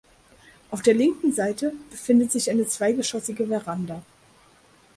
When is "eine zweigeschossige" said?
2.49-3.45